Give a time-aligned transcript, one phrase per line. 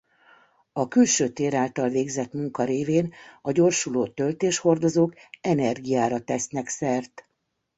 [0.73, 7.29] A külső tér által végzett munka révén a gyorsuló töltéshordozók energiára tesznek szert.